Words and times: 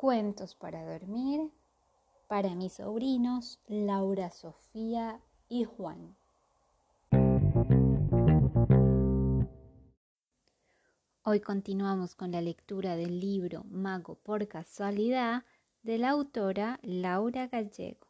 Cuentos 0.00 0.54
para 0.54 0.82
dormir 0.82 1.50
para 2.26 2.54
mis 2.54 2.72
sobrinos 2.72 3.60
Laura, 3.66 4.30
Sofía 4.30 5.20
y 5.46 5.64
Juan. 5.64 6.16
Hoy 11.22 11.40
continuamos 11.40 12.14
con 12.14 12.32
la 12.32 12.40
lectura 12.40 12.96
del 12.96 13.20
libro 13.20 13.64
Mago 13.64 14.14
por 14.14 14.48
casualidad 14.48 15.44
de 15.82 15.98
la 15.98 16.08
autora 16.08 16.80
Laura 16.80 17.48
Gallego. 17.48 18.06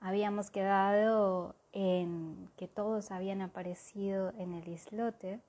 Habíamos 0.00 0.50
quedado 0.50 1.54
en 1.72 2.50
que 2.56 2.68
todos 2.68 3.10
habían 3.10 3.40
aparecido 3.40 4.32
en 4.38 4.54
el 4.54 4.68
islote, 4.68 5.40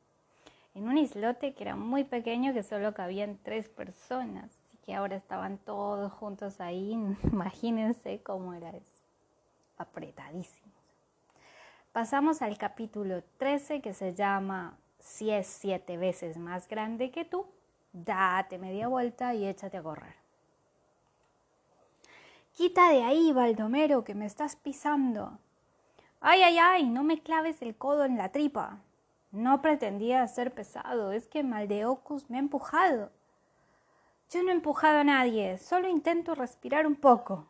en 0.73 0.87
un 0.87 0.97
islote 0.97 1.53
que 1.53 1.63
era 1.63 1.75
muy 1.75 2.03
pequeño, 2.03 2.53
que 2.53 2.63
solo 2.63 2.93
cabían 2.93 3.37
tres 3.43 3.69
personas, 3.69 4.51
y 4.73 4.77
que 4.77 4.95
ahora 4.95 5.15
estaban 5.15 5.57
todos 5.59 6.11
juntos 6.13 6.59
ahí, 6.61 6.93
imagínense 7.31 8.21
cómo 8.23 8.53
era 8.53 8.69
eso, 8.69 9.03
apretadísimos. 9.77 10.73
Pasamos 11.91 12.41
al 12.41 12.57
capítulo 12.57 13.23
13 13.37 13.81
que 13.81 13.93
se 13.93 14.15
llama 14.15 14.77
Si 14.99 15.29
es 15.29 15.45
siete 15.45 15.97
veces 15.97 16.37
más 16.37 16.67
grande 16.67 17.11
que 17.11 17.23
tú, 17.23 17.45
date 17.91 18.57
media 18.57 18.87
vuelta 18.87 19.35
y 19.35 19.45
échate 19.45 19.77
a 19.77 19.83
correr. 19.83 20.15
Quita 22.53 22.89
de 22.89 23.03
ahí, 23.03 23.31
Baldomero, 23.31 24.03
que 24.03 24.15
me 24.15 24.25
estás 24.25 24.55
pisando, 24.55 25.37
Ay, 26.25 26.41
ay, 26.41 26.57
ay, 26.57 26.83
no 26.85 27.03
me 27.03 27.21
claves 27.21 27.61
el 27.61 27.75
codo 27.75 28.05
en 28.05 28.17
la 28.17 28.29
tripa. 28.29 28.79
No 29.31 29.61
pretendía 29.61 30.25
ser 30.29 30.53
pesado, 30.53 31.11
es 31.11 31.27
que 31.27 31.43
Maldeocus 31.43 32.29
me 32.29 32.37
ha 32.37 32.39
empujado. 32.39 33.11
Yo 34.29 34.41
no 34.41 34.51
he 34.51 34.53
empujado 34.53 34.99
a 34.99 35.03
nadie, 35.03 35.57
solo 35.57 35.89
intento 35.89 36.33
respirar 36.33 36.87
un 36.87 36.95
poco. 36.95 37.47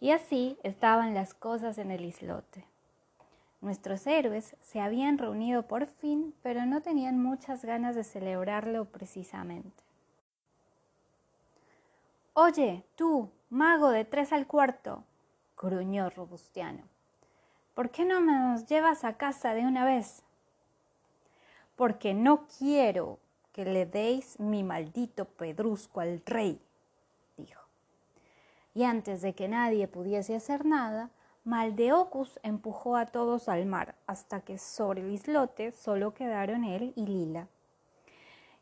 Y 0.00 0.10
así 0.10 0.58
estaban 0.62 1.14
las 1.14 1.32
cosas 1.32 1.78
en 1.78 1.90
el 1.90 2.04
islote. 2.04 2.66
Nuestros 3.62 4.06
héroes 4.06 4.54
se 4.60 4.78
habían 4.78 5.16
reunido 5.16 5.62
por 5.62 5.86
fin, 5.86 6.34
pero 6.42 6.66
no 6.66 6.82
tenían 6.82 7.22
muchas 7.22 7.64
ganas 7.64 7.96
de 7.96 8.04
celebrarlo 8.04 8.84
precisamente. 8.84 9.82
Oye, 12.34 12.84
tú, 12.96 13.30
mago 13.48 13.88
de 13.88 14.04
tres 14.04 14.30
al 14.34 14.46
cuarto, 14.46 15.04
gruñó 15.62 16.10
Robustiano. 16.10 16.82
¿Por 17.74 17.90
qué 17.90 18.04
no 18.04 18.20
me 18.20 18.32
nos 18.32 18.66
llevas 18.66 19.04
a 19.04 19.16
casa 19.16 19.54
de 19.54 19.62
una 19.62 19.84
vez? 19.84 20.22
Porque 21.76 22.12
no 22.12 22.46
quiero 22.58 23.18
que 23.52 23.64
le 23.64 23.86
deis 23.86 24.38
mi 24.40 24.62
maldito 24.62 25.24
pedrusco 25.24 26.00
al 26.00 26.22
rey, 26.26 26.60
dijo. 27.36 27.62
Y 28.74 28.84
antes 28.84 29.22
de 29.22 29.34
que 29.34 29.48
nadie 29.48 29.88
pudiese 29.88 30.34
hacer 30.34 30.66
nada, 30.66 31.10
Maldeocus 31.44 32.38
empujó 32.42 32.96
a 32.96 33.06
todos 33.06 33.48
al 33.48 33.66
mar, 33.66 33.94
hasta 34.06 34.40
que 34.40 34.58
sobre 34.58 35.00
el 35.00 35.10
islote 35.10 35.72
solo 35.72 36.14
quedaron 36.14 36.64
él 36.64 36.92
y 36.94 37.06
Lila. 37.06 37.48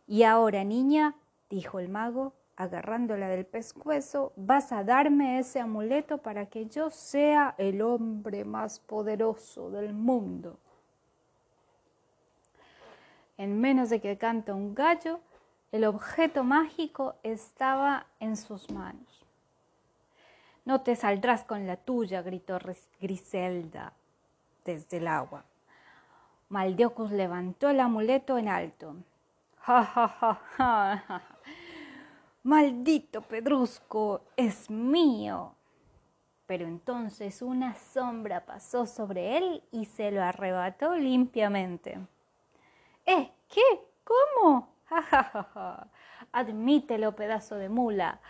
Y 0.07 0.23
ahora, 0.23 0.65
niña, 0.65 1.15
dijo 1.51 1.79
el 1.79 1.89
mago, 1.89 2.33
agarrándola 2.61 3.29
del 3.29 3.47
pescuezo, 3.47 4.35
vas 4.37 4.71
a 4.71 4.85
darme 4.85 5.39
ese 5.39 5.61
amuleto 5.61 6.19
para 6.19 6.45
que 6.45 6.67
yo 6.67 6.91
sea 6.91 7.55
el 7.57 7.81
hombre 7.81 8.45
más 8.45 8.81
poderoso 8.81 9.71
del 9.71 9.95
mundo. 9.95 10.59
En 13.39 13.59
menos 13.59 13.89
de 13.89 14.03
que 14.03 14.19
canta 14.19 14.55
un 14.55 14.75
gallo, 14.75 15.21
el 15.73 15.87
objeto 15.87 16.45
mágico 16.45 17.15
estaba 17.23 18.07
en 18.21 18.37
sus 18.37 18.71
manos. 18.71 19.25
No 20.67 20.83
te 20.83 20.97
saldrás 20.97 21.45
con 21.45 21.67
la 21.67 21.79
tuya, 21.79 22.21
gritó 22.21 22.59
Griselda 23.01 23.95
desde 24.67 24.99
el 24.99 25.09
agua. 25.09 25.45
Maldeocus 26.51 27.11
levantó 27.11 27.71
el 27.71 27.81
amuleto 27.81 28.37
en 28.37 28.49
alto. 28.49 28.97
Ja, 29.61 29.83
ja, 29.83 30.09
ja, 30.09 31.05
ja. 31.09 31.23
Maldito 32.43 33.21
pedrusco, 33.21 34.23
es 34.37 34.71
mío. 34.71 35.55
Pero 36.47 36.67
entonces 36.67 37.43
una 37.43 37.75
sombra 37.75 38.47
pasó 38.47 38.87
sobre 38.87 39.37
él 39.37 39.63
y 39.71 39.85
se 39.85 40.11
lo 40.11 40.23
arrebató 40.23 40.97
limpiamente. 40.97 41.99
¿Eh? 43.05 43.31
¿Qué? 43.49 43.61
¿Cómo? 44.05 44.75
¡Ja! 44.89 45.89
Admítelo, 46.33 47.15
pedazo 47.15 47.57
de 47.57 47.69
mula. 47.69 48.21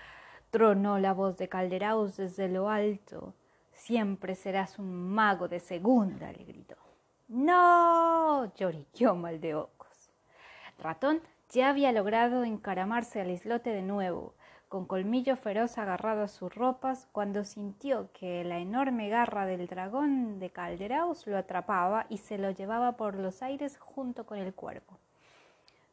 Tronó 0.51 0.99
la 0.99 1.13
voz 1.13 1.39
de 1.39 1.49
Calderaus 1.49 2.17
desde 2.17 2.49
lo 2.49 2.69
alto. 2.69 3.35
Siempre 3.73 4.35
serás 4.35 4.79
un 4.79 5.15
mago 5.15 5.49
de 5.49 5.61
segunda, 5.61 6.33
le 6.33 6.45
gritó. 6.45 6.77
¡No! 7.29 8.53
lloriqueó 8.57 9.15
Maldeocos. 9.15 10.11
Ratón 10.79 11.23
ya 11.51 11.69
había 11.69 11.93
logrado 11.93 12.45
encaramarse 12.45 13.21
al 13.21 13.31
islote 13.31 13.71
de 13.71 13.83
nuevo, 13.83 14.35
con 14.69 14.87
colmillo 14.87 15.37
feroz 15.37 15.79
agarrado 15.79 16.23
a 16.23 16.29
sus 16.29 16.55
ropas, 16.55 17.09
cuando 17.11 17.45
sintió 17.45 18.13
que 18.13 18.45
la 18.45 18.59
enorme 18.59 19.09
garra 19.09 19.47
del 19.47 19.67
dragón 19.67 20.39
de 20.39 20.51
Calderaus 20.51 21.27
lo 21.27 21.37
atrapaba 21.37 22.07
y 22.09 22.19
se 22.19 22.39
lo 22.39 22.53
llevaba 22.53 22.97
por 22.97 23.17
los 23.17 23.43
aires 23.43 23.79
junto 23.79 24.27
con 24.27 24.39
el 24.39 24.55
cuerpo. 24.55 24.99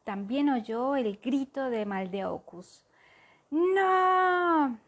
También 0.04 0.48
oyó 0.48 0.94
el 0.94 1.16
grito 1.16 1.70
de 1.70 1.84
Maldeocus. 1.84 2.84
¡No! 3.50 4.78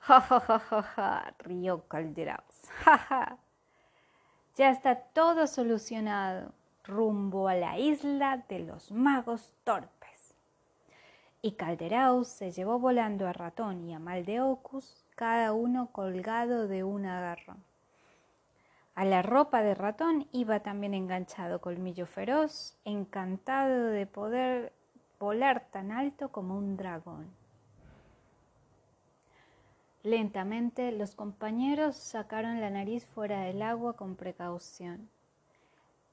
Ja, 0.00 0.20
ja, 0.20 0.40
ja, 0.40 0.58
ja, 0.58 0.82
ja, 0.82 1.34
rió 1.38 1.88
Calderaus. 1.88 2.68
Ja, 2.84 2.98
ja. 2.98 3.38
Ya 4.56 4.70
está 4.70 4.96
todo 4.96 5.46
solucionado 5.46 6.52
rumbo 6.84 7.48
a 7.48 7.54
la 7.54 7.78
isla 7.78 8.44
de 8.48 8.60
los 8.60 8.90
magos 8.90 9.52
torpes. 9.64 10.34
Y 11.42 11.52
Calderaus 11.52 12.28
se 12.28 12.52
llevó 12.52 12.78
volando 12.78 13.26
a 13.26 13.32
Ratón 13.32 13.84
y 13.84 13.94
a 13.94 13.98
Maldeocus, 13.98 15.04
cada 15.14 15.52
uno 15.52 15.88
colgado 15.92 16.68
de 16.68 16.84
una 16.84 17.20
garra. 17.20 17.56
A 18.94 19.04
la 19.04 19.22
ropa 19.22 19.62
de 19.62 19.74
ratón 19.74 20.26
iba 20.32 20.60
también 20.60 20.92
enganchado 20.92 21.60
Colmillo 21.60 22.06
Feroz, 22.06 22.76
encantado 22.84 23.86
de 23.86 24.06
poder 24.06 24.72
volar 25.18 25.66
tan 25.70 25.92
alto 25.92 26.30
como 26.30 26.58
un 26.58 26.76
dragón. 26.76 27.30
Lentamente 30.02 30.92
los 30.92 31.14
compañeros 31.14 31.96
sacaron 31.96 32.60
la 32.60 32.70
nariz 32.70 33.06
fuera 33.06 33.42
del 33.42 33.62
agua 33.62 33.94
con 33.94 34.16
precaución. 34.16 35.08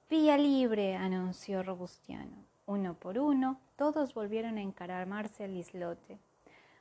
Vía 0.09 0.37
libre, 0.37 0.95
anunció 0.95 1.63
Robustiano. 1.63 2.45
Uno 2.65 2.93
por 2.93 3.19
uno, 3.19 3.59
todos 3.75 4.13
volvieron 4.13 4.57
a 4.57 4.61
encaramarse 4.61 5.43
al 5.43 5.57
islote. 5.57 6.17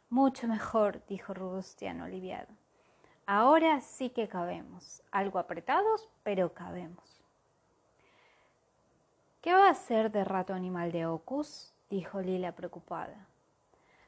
Mucho 0.08 0.46
mejor, 0.46 1.02
dijo 1.08 1.34
Robustiano 1.34 2.04
aliviado. 2.04 2.46
Ahora 3.26 3.80
sí 3.80 4.10
que 4.10 4.28
cabemos, 4.28 5.02
algo 5.10 5.40
apretados, 5.40 6.08
pero 6.22 6.54
cabemos. 6.54 7.20
¿Qué 9.40 9.52
va 9.52 9.70
a 9.70 9.74
ser 9.74 10.12
de 10.12 10.22
rato 10.22 10.54
animal 10.54 10.92
de 10.92 11.06
Ocus? 11.06 11.74
dijo 11.90 12.20
Lila 12.20 12.52
preocupada. 12.52 13.26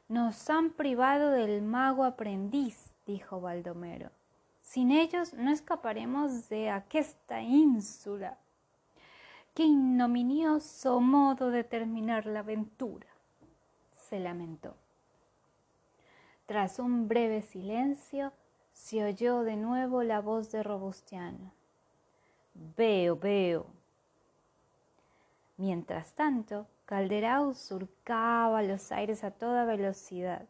Nos 0.07 0.49
han 0.49 0.69
privado 0.69 1.31
del 1.31 1.61
mago 1.61 2.05
aprendiz, 2.05 2.95
dijo 3.05 3.41
Baldomero. 3.41 4.11
Sin 4.61 4.91
ellos 4.91 5.33
no 5.33 5.51
escaparemos 5.51 6.47
de 6.47 6.69
aquesta 6.69 7.41
ínsula. 7.41 8.37
Qué 9.53 9.63
ignominioso 9.63 10.99
modo 10.99 11.49
de 11.49 11.63
terminar 11.63 12.25
la 12.25 12.39
aventura, 12.39 13.07
se 13.95 14.19
lamentó. 14.19 14.75
Tras 16.45 16.79
un 16.79 17.07
breve 17.07 17.41
silencio, 17.41 18.31
se 18.73 19.03
oyó 19.03 19.43
de 19.43 19.55
nuevo 19.55 20.03
la 20.03 20.21
voz 20.21 20.51
de 20.51 20.63
Robustiano. 20.63 21.51
Veo, 22.75 23.17
veo. 23.17 23.67
Mientras 25.57 26.13
tanto, 26.13 26.65
Calderau 26.85 27.53
surcaba 27.53 28.63
los 28.63 28.91
aires 28.91 29.23
a 29.23 29.31
toda 29.31 29.65
velocidad, 29.65 30.47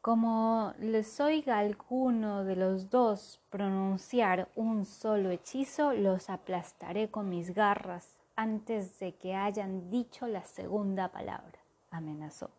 como 0.00 0.74
les 0.78 1.20
oiga 1.20 1.58
alguno 1.58 2.44
de 2.44 2.56
los 2.56 2.88
dos 2.90 3.40
pronunciar 3.50 4.48
un 4.54 4.84
solo 4.84 5.30
hechizo, 5.30 5.92
los 5.92 6.30
aplastaré 6.30 7.10
con 7.10 7.28
mis 7.28 7.54
garras 7.54 8.14
antes 8.36 8.98
de 9.00 9.16
que 9.16 9.34
hayan 9.34 9.90
dicho 9.90 10.26
la 10.28 10.44
segunda 10.44 11.08
palabra, 11.08 11.58
amenazó. 11.90 12.50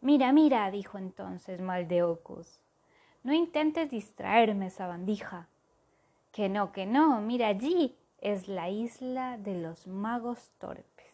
Mira, 0.00 0.32
mira, 0.32 0.70
dijo 0.70 0.98
entonces 0.98 1.60
Maldeocus, 1.60 2.60
no 3.24 3.32
intentes 3.32 3.90
distraerme, 3.90 4.70
sabandija. 4.70 5.48
Que 6.30 6.48
no, 6.48 6.70
que 6.72 6.86
no, 6.86 7.20
mira 7.20 7.48
allí, 7.48 7.96
es 8.20 8.46
la 8.48 8.68
isla 8.68 9.38
de 9.38 9.54
los 9.54 9.86
magos 9.86 10.52
torpes. 10.58 11.06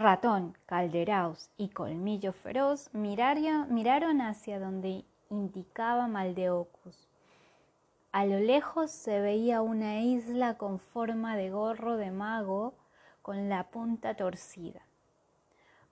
Ratón, 0.00 0.56
Calderaos 0.64 1.50
y 1.58 1.68
Colmillo 1.68 2.32
Feroz 2.32 2.88
miraron 2.94 4.22
hacia 4.22 4.58
donde 4.58 5.04
indicaba 5.28 6.08
Maldeocus. 6.08 7.06
A 8.10 8.24
lo 8.24 8.38
lejos 8.38 8.90
se 8.90 9.20
veía 9.20 9.60
una 9.60 10.00
isla 10.00 10.56
con 10.56 10.78
forma 10.78 11.36
de 11.36 11.50
gorro 11.50 11.98
de 11.98 12.10
mago 12.10 12.72
con 13.20 13.50
la 13.50 13.64
punta 13.64 14.14
torcida. 14.14 14.80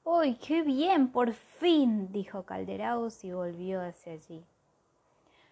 ¡Uy, 0.04 0.36
qué 0.36 0.62
bien! 0.62 1.12
Por 1.12 1.34
fin, 1.34 2.10
dijo 2.10 2.44
Calderaus 2.44 3.22
y 3.24 3.32
volvió 3.32 3.82
hacia 3.82 4.14
allí. 4.14 4.42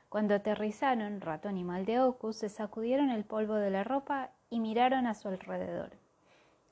Cuando 0.09 0.35
aterrizaron, 0.35 1.21
Ratón 1.21 1.59
y 1.59 1.65
Maldeocus 1.65 2.37
se 2.37 2.49
sacudieron 2.49 3.11
el 3.11 3.27
polvo 3.27 3.57
de 3.57 3.71
la 3.71 3.85
ropa 3.85 4.31
y 4.49 4.61
miraron 4.61 5.07
a 5.07 5.13
su 5.13 5.29
alrededor. 5.29 6.06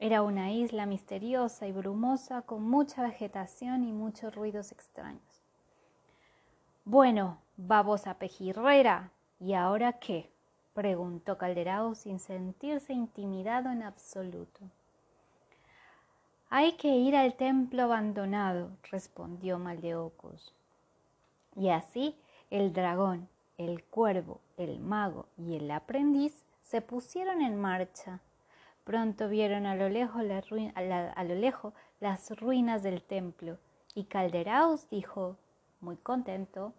Era 0.05 0.21
una 0.21 0.53
isla 0.53 0.85
misteriosa 0.85 1.67
y 1.67 1.73
brumosa 1.73 2.43
con 2.43 2.63
mucha 2.63 3.03
vegetación 3.03 3.85
y 3.85 3.91
muchos 3.91 4.35
ruidos 4.35 4.71
extraños. 4.71 5.43
Bueno, 6.85 7.39
babosa 7.57 8.19
pejirrera, 8.19 9.13
¿y 9.41 9.55
ahora 9.55 9.95
qué? 9.95 10.31
preguntó 10.75 11.39
Calderao 11.39 11.95
sin 11.95 12.19
sentirse 12.19 12.93
intimidado 12.93 13.71
en 13.71 13.83
absoluto. 13.83 14.61
Hay 16.51 16.73
que 16.73 16.89
ir 16.89 17.17
al 17.17 17.33
templo 17.33 17.85
abandonado, 17.85 18.73
respondió 18.91 19.59
Maldeocus. 19.59 20.53
Y 21.57 21.71
así 21.71 22.15
el 22.51 22.75
dragón, 22.75 23.27
el 23.57 23.83
cuervo, 23.85 24.43
el 24.59 24.81
mago 24.81 25.29
y 25.39 25.57
el 25.57 25.71
aprendiz 25.71 26.45
se 26.61 26.83
pusieron 26.83 27.41
en 27.41 27.59
marcha. 27.59 28.21
Pronto 28.85 29.29
vieron 29.29 29.67
a 29.67 29.75
lo 29.75 29.89
lejos, 29.89 30.23
las 32.01 32.31
ruinas 32.39 32.83
del 32.83 33.03
templo 33.03 33.59
y 33.95 34.05
Calderaos 34.05 34.89
dijo, 34.91 35.37
muy 35.81 35.97
contento, 35.97 36.73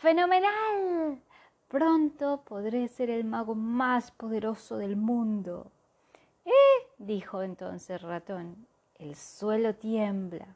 ¡Fenomenal! 0.00 1.20
Pronto 1.68 2.42
podré 2.46 2.88
ser 2.88 3.10
el 3.10 3.24
mago 3.24 3.54
más 3.54 4.10
poderoso 4.10 4.78
del 4.78 4.96
mundo. 4.96 5.70
¡Eh! 6.44 6.86
dijo 6.98 7.42
entonces 7.42 8.02
Ratón, 8.02 8.66
el 8.98 9.16
suelo 9.16 9.74
tiembla. 9.74 10.46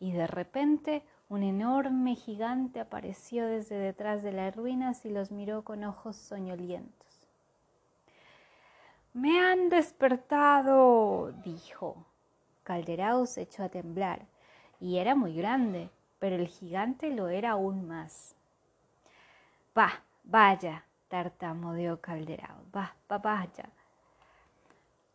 Y 0.00 0.12
de 0.12 0.26
repente 0.26 1.02
un 1.28 1.42
enorme 1.42 2.14
gigante 2.14 2.80
apareció 2.80 3.46
desde 3.46 3.76
detrás 3.76 4.22
de 4.22 4.32
las 4.32 4.54
ruinas 4.54 5.04
y 5.04 5.10
los 5.10 5.30
miró 5.30 5.62
con 5.62 5.84
ojos 5.84 6.16
soñolientos. 6.16 7.15
Me 9.16 9.40
han 9.40 9.70
despertado, 9.70 11.32
dijo. 11.42 12.04
Calderao 12.64 13.24
se 13.24 13.40
echó 13.40 13.62
a 13.62 13.70
temblar, 13.70 14.26
y 14.78 14.98
era 14.98 15.14
muy 15.14 15.34
grande, 15.34 15.88
pero 16.18 16.36
el 16.36 16.48
gigante 16.48 17.08
lo 17.08 17.28
era 17.28 17.52
aún 17.52 17.88
más. 17.88 18.36
Va, 19.76 20.02
vaya, 20.22 20.84
tartamudeó 21.08 21.98
Calderao. 21.98 22.58
Va, 22.76 22.94
va, 23.10 23.16
vaya. 23.16 23.70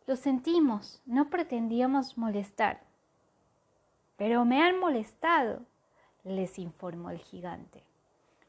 Lo 0.08 0.16
sentimos, 0.16 1.00
no 1.06 1.30
pretendíamos 1.30 2.18
molestar. 2.18 2.80
Pero 4.16 4.44
me 4.44 4.64
han 4.64 4.80
molestado 4.80 5.60
les 6.24 6.58
informó 6.58 7.10
el 7.10 7.18
gigante, 7.18 7.84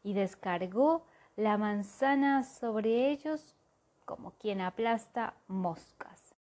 y 0.04 0.16
descargó 0.16 1.06
la 1.36 1.60
manzana 1.60 2.42
sobre 2.42 3.12
ellos 3.12 3.56
como 4.06 4.32
quien 4.32 4.62
aplasta 4.62 5.34
moscas. 5.48 6.34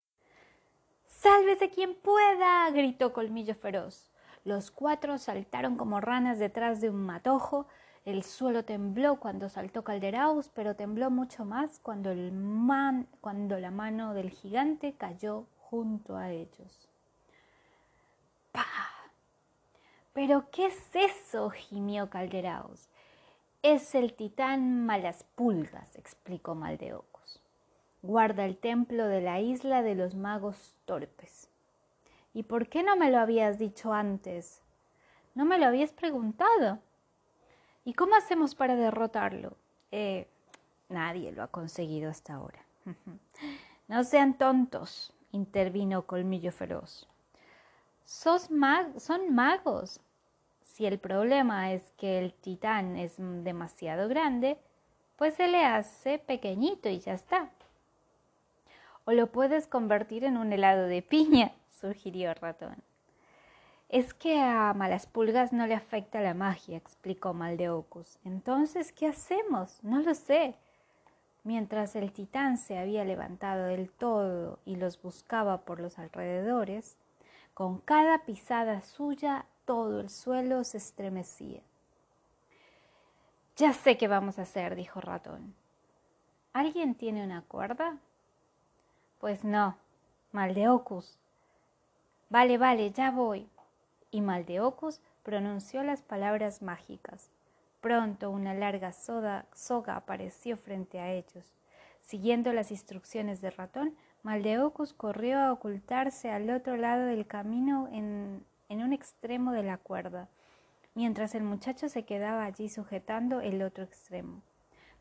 ¡Sálvese 1.06 1.70
quien 1.70 1.96
pueda! 1.96 2.70
gritó 2.72 3.14
Colmillo 3.14 3.54
Feroz. 3.54 4.12
Los 4.44 4.72
cuatro 4.72 5.20
saltaron 5.20 5.78
como 5.78 6.02
ranas 6.02 6.40
detrás 6.40 6.82
de 6.82 6.90
un 6.90 7.06
matojo. 7.06 7.68
El 8.06 8.24
suelo 8.24 8.66
tembló 8.66 9.20
cuando 9.20 9.48
saltó 9.48 9.84
Calderaus, 9.84 10.50
pero 10.50 10.76
tembló 10.76 11.12
mucho 11.12 11.46
más 11.46 11.80
cuando, 11.80 12.14
la 13.60 13.72
mano 13.72 14.16
del 14.16 14.32
gigante 14.32 14.94
cayó 14.94 15.46
junto 15.60 16.18
a 16.18 16.32
ellos. 16.32 16.90
¡Pah! 18.52 18.64
¿Pero 20.14 20.50
qué 20.52 20.66
es 20.68 20.90
eso? 20.94 21.52
gimió 21.52 22.10
Calderaos. 22.10 22.90
Es 23.62 23.94
el 23.94 24.14
titán 24.14 24.88
Malaspulgas, 24.88 25.96
explicó 25.96 26.56
Maldeocos. 26.56 27.11
Guarda 28.02 28.46
el 28.46 28.58
templo 28.58 29.08
de 29.08 29.22
la 29.22 29.40
isla 29.40 29.82
de 29.82 29.96
los 29.96 30.16
magos 30.16 30.76
torpes. 30.86 31.50
¿Y 32.34 32.44
por 32.44 32.68
qué 32.68 32.84
no 32.84 32.96
me 32.96 33.12
lo 33.12 33.20
habías 33.20 33.60
dicho 33.60 33.94
antes? 33.94 34.62
No 35.36 35.46
me 35.46 35.60
lo 35.60 35.66
habías 35.66 35.92
preguntado. 35.92 36.80
¿Y 37.86 37.94
cómo 37.94 38.16
hacemos 38.16 38.56
para 38.56 38.76
derrotarlo? 38.76 39.58
Eh, 39.92 40.28
nadie 40.90 41.32
lo 41.32 41.44
ha 41.44 41.48
conseguido 41.48 42.10
hasta 42.10 42.34
ahora. 42.36 42.60
no 43.88 44.04
sean 44.04 44.38
tontos, 44.38 45.14
intervino 45.32 46.06
Colmillo 46.06 46.52
Feroz 46.52 47.08
son 48.12 49.34
magos. 49.34 50.00
Si 50.64 50.86
el 50.86 51.00
problema 51.00 51.72
es 51.74 51.92
que 51.98 52.20
el 52.20 52.34
titán 52.34 52.98
es 52.98 53.16
demasiado 53.18 54.08
grande, 54.08 54.58
pues 55.18 55.36
se 55.36 55.48
le 55.48 55.64
hace 55.64 56.20
pequeñito 56.20 56.90
y 56.90 57.00
ya 57.00 57.14
está. 57.14 57.50
O 59.12 59.14
lo 59.14 59.28
puedes 59.28 59.68
convertir 59.68 60.24
en 60.24 60.38
un 60.38 60.54
helado 60.54 60.88
de 60.88 61.02
piña, 61.02 61.52
sugirió 61.82 62.34
ratón. 62.34 62.78
Es 63.90 64.14
que 64.14 64.40
a 64.40 64.74
malas 64.74 65.06
pulgas 65.06 65.52
no 65.52 65.68
le 65.68 65.76
afecta 65.76 66.22
la 66.22 66.34
magia, 66.34 66.78
explicó 66.78 67.34
Maldeocus. 67.34 68.20
Entonces, 68.24 68.94
¿qué 68.94 69.08
hacemos? 69.08 69.84
No 69.84 70.00
lo 70.00 70.16
sé. 70.16 70.56
Mientras 71.44 71.98
el 71.98 72.14
titán 72.14 72.58
se 72.58 72.78
había 72.78 73.04
levantado 73.04 73.66
del 73.66 73.90
todo 73.90 74.60
y 74.64 74.78
los 74.78 75.02
buscaba 75.02 75.66
por 75.66 75.82
los 75.82 76.00
alrededores, 76.00 76.96
con 77.54 77.80
cada 77.80 78.20
pisada 78.20 78.80
suya 78.80 79.46
todo 79.66 80.00
el 80.00 80.10
suelo 80.10 80.64
se 80.64 80.78
estremecía. 80.78 81.60
Ya 83.58 83.74
sé 83.74 83.98
qué 83.98 84.08
vamos 84.08 84.40
a 84.40 84.44
hacer, 84.44 84.78
dijo 84.78 85.02
Ratón. 85.02 85.54
¿Alguien 86.54 86.96
tiene 86.96 87.26
una 87.26 87.42
cuerda? 87.42 88.00
Pues 89.22 89.44
no, 89.44 89.78
Maldeocus. 90.32 91.20
Vale, 92.32 92.58
vale, 92.58 92.90
ya 92.90 93.12
voy. 93.12 93.48
Y 94.10 94.20
Maldeocus 94.20 95.00
pronunció 95.22 95.84
las 95.84 96.02
palabras 96.02 96.64
mágicas. 96.64 97.30
Pronto 97.82 98.32
una 98.32 98.56
larga 98.56 98.92
soga 98.94 99.46
apareció 99.96 100.58
frente 100.58 101.00
a 101.00 101.12
ellos. 101.12 101.54
Siguiendo 102.02 102.52
las 102.52 102.72
instrucciones 102.72 103.42
de 103.42 103.52
Ratón, 103.52 103.96
Maldeocus 104.24 104.92
corrió 104.94 105.38
a 105.38 105.54
ocultarse 105.54 106.32
al 106.32 106.50
otro 106.50 106.76
lado 106.76 107.06
del 107.06 107.28
camino 107.28 107.90
en, 107.92 108.44
un 108.70 108.92
extremo 108.92 109.52
de 109.52 109.62
la 109.62 109.78
cuerda, 109.78 110.30
mientras 110.96 111.36
el 111.36 111.44
muchacho 111.44 111.90
se 111.90 112.06
quedaba 112.06 112.46
allí 112.46 112.70
sujetando 112.70 113.40
el 113.40 113.62
otro 113.62 113.84
extremo. 113.84 114.42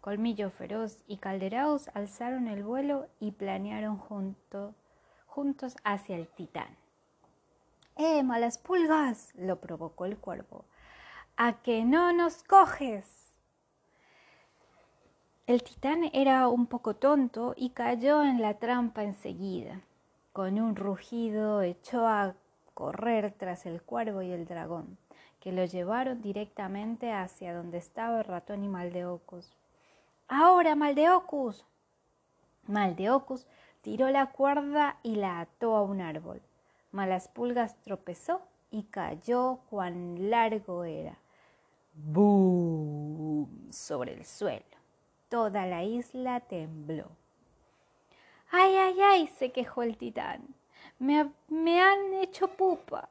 Colmillo 0.01 0.51
Feroz 0.51 1.03
y 1.07 1.19
Calderaos 1.19 1.89
alzaron 1.95 2.49
el 2.49 2.63
vuelo 2.63 3.09
y 3.21 3.33
planearon 3.33 3.99
juntos 3.99 5.77
hacia 5.85 6.17
el 6.17 6.27
titán. 6.29 6.77
¡Eh, 7.97 8.23
malas 8.23 8.57
pulgas! 8.57 9.31
lo 9.35 9.61
provocó 9.61 10.07
el 10.07 10.17
cuervo. 10.17 10.65
¡A 11.37 11.61
que 11.61 11.85
no 11.85 12.13
nos 12.15 12.43
coges! 12.43 13.21
El 15.47 15.63
titán 15.63 16.09
era 16.13 16.49
un 16.49 16.67
poco 16.67 16.95
tonto 16.95 17.55
y 17.57 17.71
cayó 17.71 18.23
en 18.23 18.41
la 18.41 18.55
trampa 18.55 19.03
enseguida. 19.03 19.81
Con 20.33 20.61
un 20.61 20.77
rugido 20.77 21.61
echó 21.61 22.07
a 22.07 22.35
correr 22.73 23.35
tras 23.37 23.67
el 23.67 23.83
cuervo 23.83 24.23
y 24.23 24.31
el 24.31 24.47
dragón, 24.47 24.97
que 25.41 25.53
lo 25.53 25.65
llevaron 25.65 26.23
directamente 26.23 27.13
hacia 27.13 27.53
donde 27.53 27.79
estaba 27.79 28.19
el 28.19 28.25
ratón 28.25 28.65
y 28.65 28.69
Maldeocus. 28.69 29.53
¡Ahora, 30.33 30.77
Maldeocus! 30.77 31.67
Maldeocus 32.69 33.49
tiró 33.81 34.11
la 34.11 34.27
cuerda 34.27 34.97
y 35.03 35.17
la 35.17 35.41
ató 35.41 35.75
a 35.75 35.83
un 35.83 36.01
árbol. 36.01 36.41
Malaspulgas 36.93 37.75
tropezó 37.83 38.41
y 38.71 38.85
cayó 38.85 39.59
cuán 39.69 40.31
largo 40.31 40.85
era. 40.85 41.19
¡Boom! 41.95 43.73
sobre 43.73 44.15
el 44.15 44.25
suelo. 44.25 44.65
Toda 45.29 45.67
la 45.67 45.83
isla 45.83 46.39
tembló. 46.39 47.09
¡Ay, 48.53 48.77
ay, 48.77 49.01
ay! 49.01 49.27
se 49.27 49.51
quejó 49.51 49.83
el 49.83 49.97
titán. 49.97 50.43
Me, 51.01 51.29
me 51.49 51.81
han 51.81 52.15
hecho 52.15 52.47
pupa. 52.47 53.09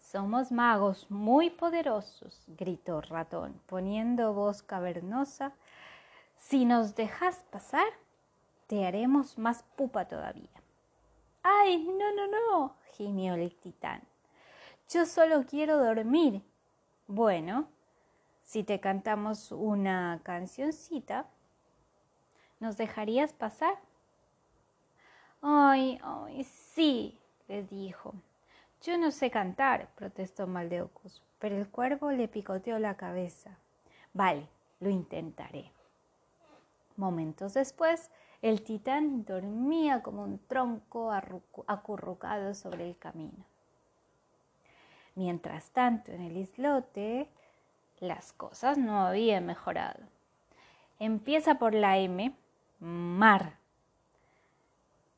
Somos 0.00 0.50
magos 0.50 1.08
muy 1.10 1.50
poderosos, 1.50 2.42
gritó 2.48 3.02
Ratón, 3.02 3.60
poniendo 3.66 4.32
voz 4.32 4.64
cavernosa. 4.64 5.52
Si 6.38 6.64
nos 6.64 6.94
dejas 6.94 7.44
pasar, 7.50 7.86
te 8.68 8.86
haremos 8.86 9.36
más 9.36 9.64
pupa 9.76 10.06
todavía. 10.06 10.48
¡Ay, 11.42 11.84
no, 11.84 12.14
no, 12.14 12.26
no! 12.26 12.76
gimió 12.92 13.34
el 13.34 13.54
titán. 13.54 14.02
Yo 14.88 15.04
solo 15.04 15.44
quiero 15.46 15.78
dormir. 15.78 16.42
Bueno, 17.06 17.68
si 18.42 18.64
te 18.64 18.80
cantamos 18.80 19.52
una 19.52 20.20
cancioncita, 20.22 21.26
¿nos 22.60 22.76
dejarías 22.76 23.32
pasar? 23.32 23.74
Ay, 25.42 26.00
ay, 26.02 26.44
sí, 26.44 27.20
les 27.46 27.68
dijo. 27.68 28.14
Yo 28.82 28.96
no 28.96 29.10
sé 29.10 29.30
cantar, 29.30 29.88
protestó 29.94 30.46
Maldeocus, 30.46 31.22
pero 31.38 31.56
el 31.56 31.68
cuervo 31.68 32.10
le 32.10 32.28
picoteó 32.28 32.78
la 32.78 32.96
cabeza. 32.96 33.58
Vale, 34.12 34.48
lo 34.80 34.88
intentaré. 34.88 35.72
Momentos 36.98 37.54
después, 37.54 38.10
el 38.42 38.62
titán 38.62 39.24
dormía 39.24 40.02
como 40.02 40.24
un 40.24 40.40
tronco 40.48 41.12
acurrucado 41.66 42.54
sobre 42.54 42.88
el 42.88 42.98
camino. 42.98 43.44
Mientras 45.14 45.70
tanto, 45.70 46.10
en 46.10 46.22
el 46.22 46.36
islote, 46.36 47.28
las 48.00 48.32
cosas 48.32 48.78
no 48.78 49.06
habían 49.06 49.46
mejorado. 49.46 50.00
Empieza 50.98 51.54
por 51.54 51.72
la 51.72 51.98
M, 51.98 52.34
mar. 52.80 53.58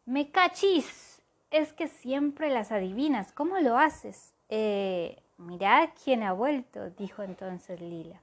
Me 0.05 0.31
cachis, 0.31 1.23
es 1.51 1.73
que 1.73 1.89
siempre 1.89 2.51
las 2.51 2.73
adivinas. 2.73 3.33
¿Cómo 3.33 3.59
lo 3.59 3.79
haces? 3.79 4.35
Eh, 4.51 5.23
mirad 5.39 5.89
quién 6.05 6.25
ha 6.25 6.33
vuelto, 6.33 6.91
dijo 6.91 7.23
entonces 7.23 7.81
Lila. 7.81 8.21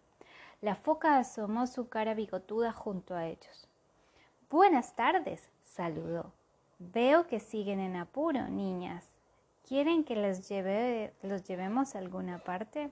La 0.61 0.75
foca 0.75 1.19
asomó 1.19 1.67
su 1.67 1.87
cara 1.87 2.15
bigotuda 2.15 2.71
junto 2.73 3.15
a 3.15 3.27
ellos. 3.27 3.67
Buenas 4.49 4.95
tardes, 4.95 5.49
saludó. 5.63 6.31
Veo 6.79 7.27
que 7.27 7.39
siguen 7.39 7.79
en 7.79 7.95
apuro, 7.95 8.47
niñas. 8.47 9.05
¿Quieren 9.67 10.03
que 10.03 10.15
los, 10.15 10.39
los 11.21 11.43
llevemos 11.43 11.95
a 11.95 11.99
alguna 11.99 12.39
parte? 12.39 12.89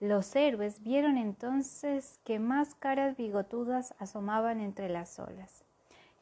Los 0.00 0.34
héroes 0.36 0.82
vieron 0.82 1.18
entonces 1.18 2.18
que 2.24 2.38
más 2.38 2.74
caras 2.74 3.16
bigotudas 3.16 3.94
asomaban 3.98 4.60
entre 4.60 4.88
las 4.88 5.18
olas. 5.18 5.64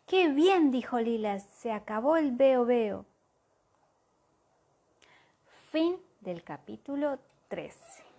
¡Qué 0.07 0.29
bien! 0.29 0.71
dijo 0.71 0.99
Lila, 0.99 1.39
se 1.39 1.73
acabó 1.73 2.17
el 2.17 2.33
veo 2.33 2.65
veo. 2.65 3.05
Fin 5.71 5.97
del 6.21 6.43
capítulo 6.43 7.19
13. 7.49 8.12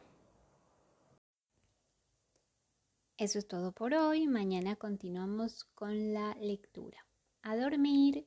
Eso 3.18 3.38
es 3.38 3.48
todo 3.48 3.72
por 3.72 3.94
hoy. 3.94 4.28
Mañana 4.28 4.76
continuamos 4.76 5.66
con 5.76 6.14
la 6.14 6.34
lectura. 6.42 7.06
A 7.44 7.56
dormir. 7.56 8.26